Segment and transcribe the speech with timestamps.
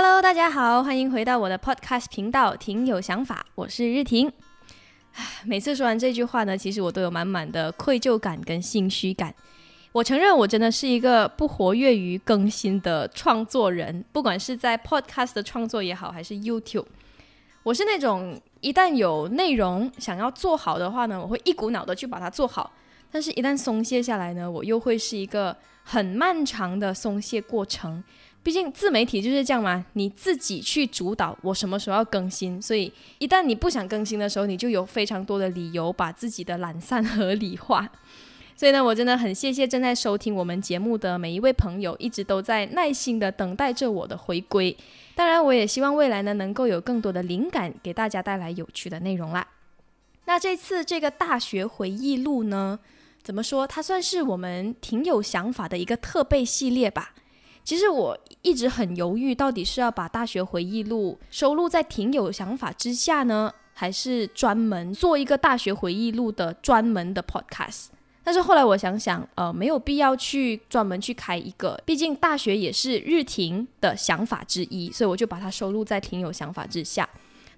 [0.00, 4.30] Hello，大家好，欢迎回到我的 Podcast 频道，挺有想法，我是日婷。
[5.44, 9.34] 每次说完这句话呢，其实我都有满满的愧疚感跟心虚感。
[9.90, 16.86] 我承认，我真的是一个不活跃于更新的创作人，不管是在 Podcast 的创作也好，还是 YouTube，
[17.64, 22.72] 我是那种一旦有内容想要做好的话呢，我会一股脑的去把它做好。
[23.10, 28.04] 但是，一旦松懈下来呢，我又会是一个很漫长的松懈过程。
[28.42, 37.90] 毕竟自媒体就是这样嘛，你自己去主导我什么时候要更新，所以一旦你不想更新的时候，你就有非常多的理由把自己的懒散合理化。
[38.56, 44.76] 所以呢，我真的很谢谢正在收听我们节目的每一位朋友，一直都在耐心的等待着我的回归。
[45.14, 49.46] 当然，我也希望未来呢，能够有更多的灵感给大家带来有趣的内容啦。
[50.24, 52.78] 那这次这个大学回忆录呢？
[53.22, 53.66] 怎么说？
[53.66, 57.12] 它算是我们挺有想法的一个特备系列吧。
[57.68, 67.88] 其实我一直很犹豫，到底是要把大学回忆录收录在挺有想法之下呢，还是专门做一个大学回忆录的专门的 podcast？
[68.24, 77.06] 但是后来我想想，呃，没有必要去专门去开一个，毕竟大学也是日庭的想法之一，所以我就把它收录在挺有想法之下。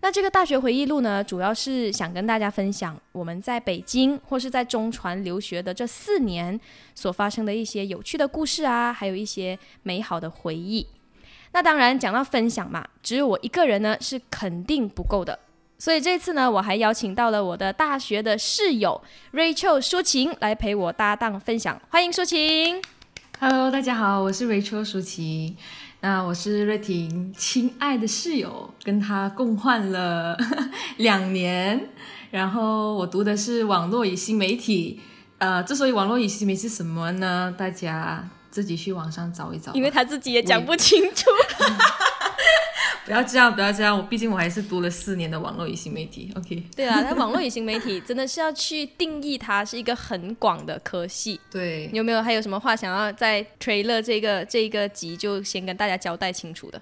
[0.03, 6.59] 那这个大学回忆录呢，主要是想跟大家分享我们在北京或是在中传留学的这四年
[6.95, 10.87] 所发生的一些有趣的故事啊，还有一些美好的回忆。
[11.53, 15.39] 那当然讲到分享嘛，只有我一个人呢是肯定不够的，
[15.79, 18.99] 所以这次呢，我还邀请到了我的大学的室友
[19.35, 21.79] Rachel 舒晴来陪我搭档分享。
[21.91, 22.81] 欢迎舒晴。
[23.39, 25.57] Hello，大家好，我是 Rachel 舒晴。
[26.03, 30.35] 那我是瑞婷亲爱的室友，跟他共患了
[30.97, 31.91] 两年。
[32.31, 35.01] 然后我读的是网络与新媒体。
[35.37, 37.55] 呃，之所以网络与新媒体是什么呢？
[37.59, 39.75] 大家自己去网上找一找。
[39.75, 41.31] 因为他自己也讲不清楚。
[43.05, 43.97] 不要这样，不要这样。
[43.97, 46.33] 我毕竟我还是读了四年的网络与新媒体。
[46.37, 46.63] OK。
[46.77, 51.41] 对啊，那网络与新媒体真的是要去定义它，是一个很广的科系。
[51.51, 51.91] 对。
[51.93, 56.81] 有没有还有什么话想要在 trailer 这个这个集就先跟大家交代清楚的？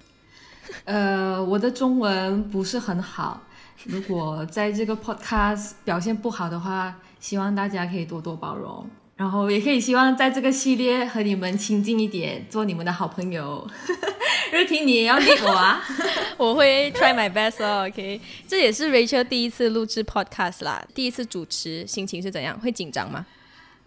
[0.85, 3.41] 呃，我的中文不是很好，
[3.85, 8.87] 如果在这个 podcast 表现不好的话，希望大家可以多多包容。
[9.19, 13.69] 然后也可以希望在这个系列和你们亲近一点，做你们的好朋友。
[14.53, 15.83] 瑞婷，你也要理我啊！
[16.37, 17.85] 我会 try my best 哦。
[17.85, 22.57] OK，这也是 Rachel 第一次录制 podcast 啦，第一次主持，心情是怎样？
[22.61, 23.25] 会紧张吗？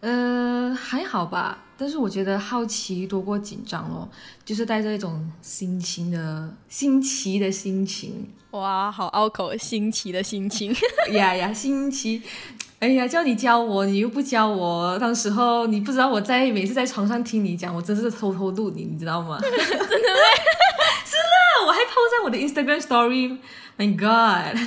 [0.00, 1.64] 呃，还好吧。
[1.78, 4.06] 但是我觉得好奇多过紧张哦，
[4.44, 8.28] 就是带着一种新奇的新奇的心情。
[8.50, 10.76] 哇，好拗口，新奇的心情。
[11.12, 12.20] 呀呀，新奇。
[12.82, 14.98] 哎呀，叫你教我，你又不教我。
[14.98, 19.38] 当时候你不知道我在每次在床上听你讲，我真是偷偷录你，你知道吗？
[19.41, 19.78] 真的吗？
[21.06, 23.38] 是的，我还 po 在我的 Instagram Story。
[23.78, 24.59] My God，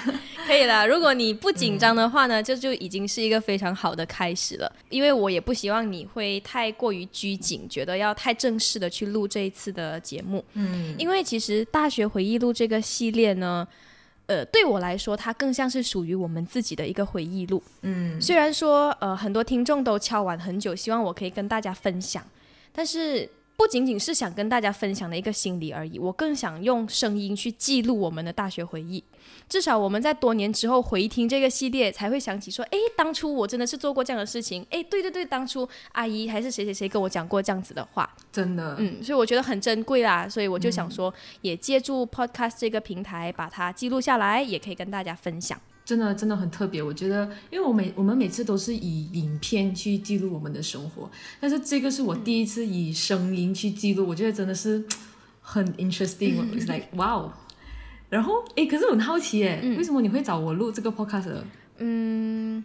[0.47, 0.85] 可以啦。
[0.85, 4.71] 如果你不紧张的话呢，这就已经是一个非常好的开始了。
[4.89, 10.41] 因为我也不希望你会太过于拘谨，觉得要太正式的去录这一次的节目。
[10.53, 13.67] 嗯，因为其实大学回忆录这个系列呢。
[14.27, 17.61] 呃，对我来说，它更像是属于我们自己的一个回忆录。
[17.81, 22.23] 嗯，虽然说，呃，很多听众都敲完很久，希望我可以跟大家分享，
[22.71, 23.29] 但是。
[23.57, 29.03] 不仅仅是想跟大家分享的一个心理而已，我更想用声音去记录我们的大学回忆。
[29.47, 34.65] 至少我们在多年之后回听这个系列，才会想起说：哎，当初我真的是做过这样的事情。
[34.69, 40.27] 哎，对对对，当初阿姨还是谁谁谁跟我讲过这样子的话，真的，嗯，所以我觉得很珍贵啦。
[40.27, 45.59] 所以我就想说，也借助 Podcast 这个平台把它记录下来，也可以跟大家分享。
[45.85, 51.09] 真的真的很特别，我觉得，因为我每我们每次都是以影片去记录我们的生活，
[51.39, 54.83] 但是这个是我第一次以声音去记录，我觉得真的是
[55.39, 57.31] 很 interesting，is like wow。
[58.09, 61.33] 然后，诶，可是我很好奇，哎，为什么你会找我录这个 podcast？
[61.77, 62.63] 嗯，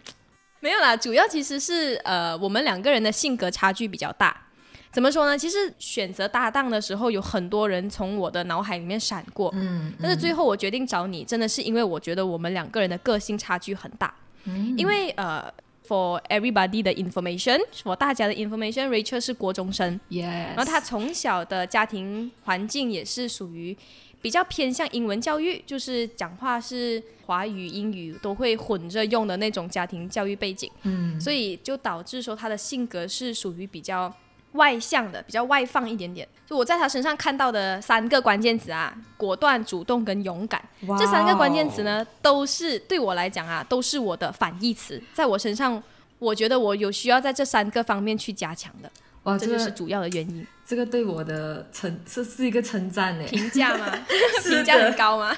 [0.59, 4.47] 没有啦，主要其实是呃，我们两个人的性格差距比较大。
[4.91, 5.37] 怎么说呢？
[5.37, 14.13] 其实选择搭档的时候，有很多人从我的脑海里面闪过，嗯，但是最后我决定找你，真的是因为我觉得我们两个人的个性差距很大。
[14.43, 15.49] 嗯，因为呃
[15.87, 23.77] ，for everybody 的 information，for 大家的 information，Rachel 是国中生，yes，然后他从小的家庭环境也是属于
[24.21, 34.13] 比较偏向英文教育，就是讲话是华语、英语都会混着用的那种家庭教育背景，嗯，所以就导致说他的性格是属于比较。
[34.53, 36.27] 外向的，比较外放一点点。
[36.45, 40.61] 就我在他身上看到的三个关键词啊，果断、主动跟勇敢。
[40.99, 45.01] 这三个关键词呢，都是对我来讲啊，都是我的反义词。
[45.13, 45.81] 在我身上，
[46.19, 48.91] 我觉得我有需要在这三个方面去加强的。
[49.23, 50.45] 哇，这这个就是主要的原因。
[50.65, 53.23] 这个对我的称是是一个称赞呢。
[53.25, 53.97] 评价吗？
[54.43, 55.35] 评价很高吗？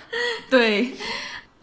[0.50, 0.92] 对，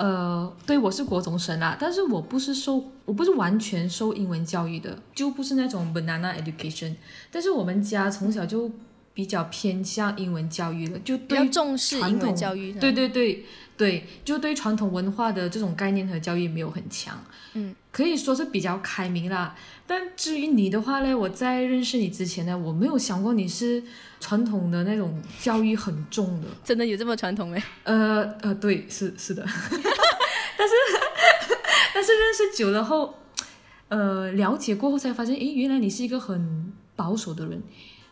[0.00, 6.94] 呃，对我是国中生啦，但是我不是受，我不是完全受英文教育的，就不是那种 banana education。
[7.30, 8.70] 但是我们家从小就
[9.12, 12.72] 比较偏向英文教育了，就比较对重视英文传统教育。
[12.72, 13.44] 对对对
[13.76, 17.22] 对，就对传统文化的这种概念和教育没有很强，
[17.52, 19.54] 嗯，可以说是比较开明啦。
[19.86, 23.82] 但至于你的话呢，我在认识你之前呢，我没有想过你是
[24.20, 26.46] 传统的那种教育很重的。
[26.64, 27.60] 真的有这么传统没？
[27.84, 30.74] 呃呃，对，是是的， 但是
[31.92, 33.14] 但是认识久了后，
[33.88, 37.60] 呃，了解过后才发现，诶，原来你是一个很保守的人，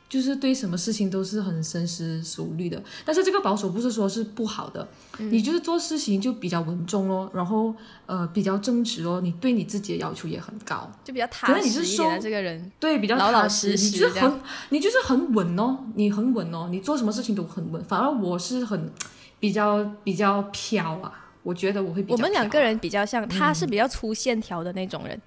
[0.09, 2.83] 就是对什么事情都是很深思熟虑的。
[3.05, 4.89] 但是这个保守不是说是不好的，
[5.19, 7.75] 你就是做事情就比较稳重哦，然后
[8.07, 12.73] 呃比较正直哦，你对你自己的要求也很高，就比较可踏能你是实一点这个人。
[12.81, 14.41] 对，比较老老实实实你就是很
[14.71, 17.85] 你就是很稳哦，你很稳哦，你做什么事情都很稳。
[17.85, 18.91] 反而我是很
[19.39, 25.21] 比较比较飘啊，我觉得我会比较我们两飘个人比较像，他是比较粗线条的那种人，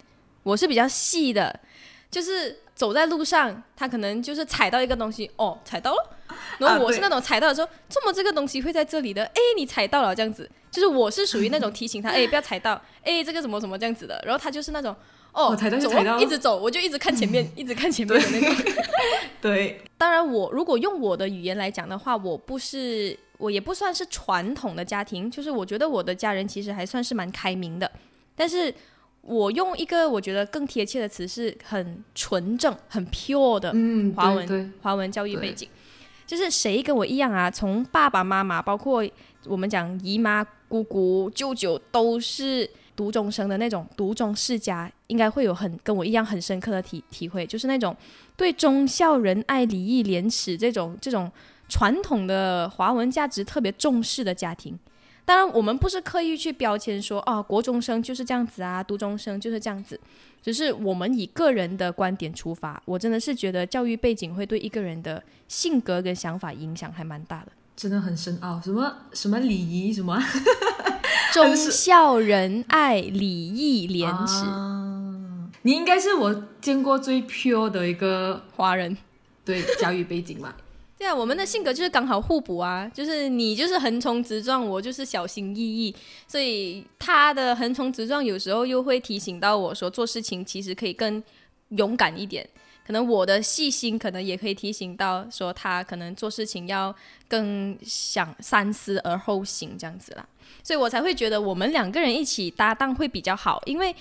[0.44, 1.60] 我是比较细的，
[2.10, 6.10] 就是走在路上，他可能就是踩到一个东西，哦，踩到了。
[6.58, 9.24] 然后我是那种踩到的时候，这么这个东西会在这里的？
[9.24, 14.20] 哎，你踩到了这样子，就是我是属于那种 提醒他，哎，不要踩到，哎，这个什么什么这样子的。
[14.26, 14.96] 然后他就是那种，
[15.32, 18.74] 哦，踩到就踩到一直走，我就一直看前面， 一直看前面的那种。
[19.40, 27.92] 对，当然我，如果用我的语言来讲的话，我不是，我也不算是传统的家庭，就是我觉得我的家人其实还算是蛮开明的，
[28.36, 28.74] 但是
[29.22, 35.68] 我用一个我觉得更贴切的词是很纯正、很 pure 的嗯，华文华文教育背景，
[36.26, 37.50] 就是谁跟我一样啊？
[37.50, 39.08] 从爸爸妈妈，包括
[39.46, 47.96] 我们讲姨妈、姑姑、舅舅，都是读中生的那种读中世家，应该会有很跟我一样很深刻的体体会，就是那种
[48.36, 51.32] 对忠孝仁爱礼义廉耻这种这种
[51.70, 54.78] 传统的华文价值特别重视的家庭。
[55.26, 60.00] 当然，我们不是刻意去标签说啊，国中生就是这样子啊，读中生就是这样子，
[60.42, 62.82] 只是我们以个人的观点出发。
[62.86, 67.52] 我真的是觉得教育背景会对一个人的性格跟想法影响还蛮大的。
[67.76, 70.22] 真的很深奥，什么什么礼仪什么
[71.34, 78.98] 忠孝仁爱礼义廉耻，啊你应该是我见过最 pure 的一个华人。
[79.44, 80.56] 对教育背景吧？
[81.02, 85.96] 对啊，我们的性格就是刚好互补啊，就是你就是横冲直撞，我就是小心翼翼，
[86.28, 91.24] 所以他的横冲直撞有时候又会提醒到我说做事情其实可以更
[91.70, 92.48] 勇敢一点。
[92.86, 96.96] 可能我的细心可能也可以提醒到说他可能做事情要
[97.28, 100.24] 更想三思而后行这样子啦，
[100.62, 103.96] 所以我才会觉得我们两个人一起搭档会比较好，因为。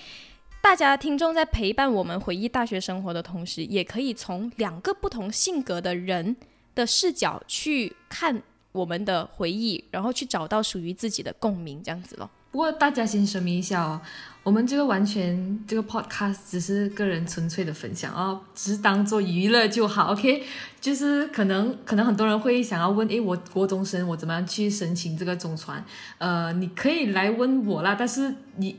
[0.63, 6.37] 大家听众在陪伴我们回忆大学生活的同时，也可以从两个不同性格的人
[6.75, 8.41] 的视角去看
[8.71, 12.29] 我们的回忆，然后去找到属于自己的共鸣，这样子咯。
[12.51, 14.01] 不过大家先声明一下哦，
[14.43, 20.43] 我们这个完全这个 podcast 只是个人纯粹的分享哦，只是当做娱乐就好，OK？
[20.81, 25.81] 就是可能可能很多人会想要问，诶，我国中生我怎么样去申请这个中传？
[26.17, 28.77] 呃，你可以来问我啦，但是你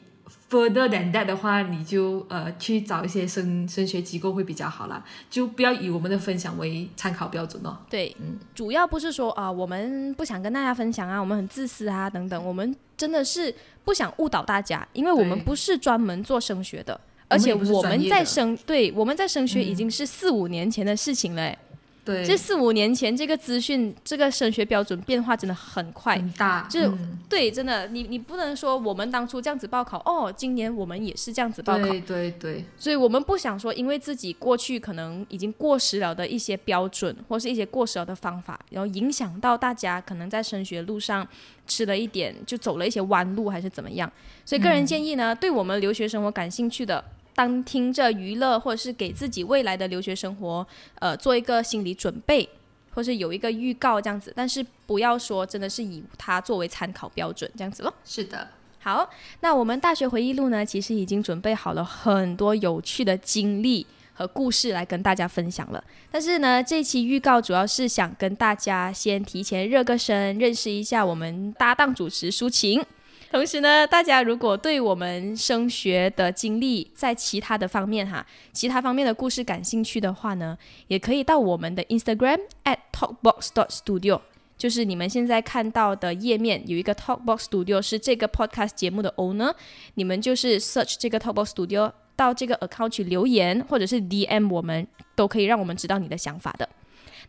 [0.51, 7.77] further than that 的话，你就呃去找一些升升学机构会比较好啦，就不要以我们的分享为参考标准哦。
[7.89, 8.15] 对，
[8.55, 13.55] 主要不是说啊、我们不想跟大家分享啊，我们很自私啊等等，我们真的是
[13.85, 21.59] 不想误导大家，因为我们不是专门做升学的，而且我们在升，对，我们在升学已经是四五年前的事情了诶。
[22.05, 26.17] 对，这四五年前，这个资讯、这个升学标准变化真的很快。
[26.17, 27.19] 很大，就是嗯。
[27.29, 41.27] 对，真的，你你不能说我们当初这样子报考，哦，今年我们也是这样子报考，对对对，所以我们不想说，因为自己过去可能已经过时了的一些标准，或是一些过时了的方法，然后影响到大家可能在升学路上
[41.67, 44.11] 吃了一点，就走了一些弯路，还是怎么样。
[44.45, 47.03] 所以个人建议呢，对我们留学生活感兴趣的，
[47.35, 50.67] 当听着娱乐，或者是给自己未来的留学生活，
[51.01, 52.49] 呃，做一个心理准备。
[52.95, 57.95] 或是有一个预告这样子，但是不要说真的是以它作为参考标准这样子咯。
[58.05, 58.47] 是的。
[58.81, 59.09] 好，
[59.41, 65.83] 那我们大学回忆录呢，其实已经准备好了很多有趣的经历和故事来跟大家分享了。
[66.11, 72.85] 但是呢，这期预告主要是想跟大家先提前热个身，认识一下我们搭档主持抒情。
[73.33, 84.21] 同时呢，大家如果对我们升学的经历在其他的方面哈，其他方面的故事感兴趣的话呢，也可以到我们的 Instagram at talkbox studio，。
[84.59, 89.53] 就是你们现在看到的页面有一个 Talkbox Studio 是这个 podcast 节目的 owner，
[89.95, 94.87] 你们就是 search 这个 Talkbox Studio 到这个 account 去留言，或者是 DM 我们，
[95.17, 96.69] 都可以让我们知道你的想法的。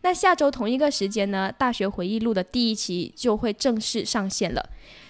[0.04, 4.62] 那下周同一个时间呢，《大学回忆录》的第一期就会正式上线了，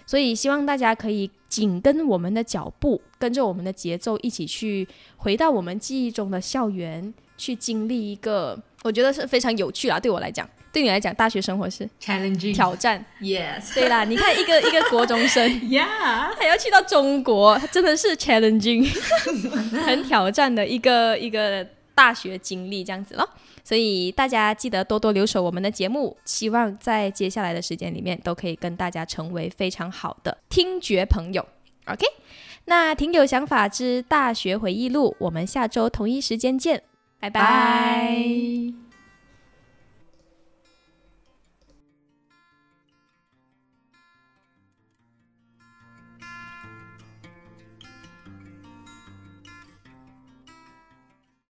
[0.06, 4.86] 所以希望大家可以紧跟我们的脚步，跟着我们的节奏一起去
[5.16, 9.98] 回到我们记忆中的校园，去经历一个我觉得是非常有趣啦。
[9.98, 13.04] 对我来讲，对你来讲，大学生活是 challenging 挑战。
[13.20, 15.44] yes 对啦，你看一个一个国中生。
[15.68, 18.88] yeah 还要去到中国，真的是 challenging，
[19.84, 23.28] 很挑战的一个一个大学经历这样子咯。
[23.62, 31.46] 所以大家记得多多留守我们的节目，希望在接下来的时间里面都可以跟大家成为非常好的听觉朋友。
[31.86, 32.04] OK，
[32.66, 36.82] 那挺有想法之大学回忆录，我们下周同一时间见，
[37.20, 37.40] 拜拜。
[37.40, 38.83] 拜。